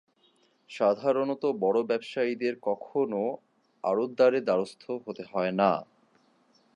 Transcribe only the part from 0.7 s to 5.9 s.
সাধারণত বড় ব্যবসায়ীদের কখনও আড়তদারের দ্বারস্থ হতে হয় না।